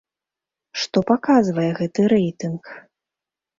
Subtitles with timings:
[0.83, 2.63] Што паказвае гэты рэйтынг?